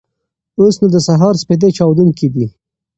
[0.59, 2.47] اوس نو د سهار سپېدې چاودېدونکې وې.